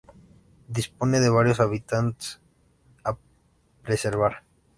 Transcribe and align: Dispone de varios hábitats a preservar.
Dispone 0.67 1.19
de 1.19 1.29
varios 1.29 1.59
hábitats 1.59 2.41
a 3.05 3.15
preservar. 3.83 4.43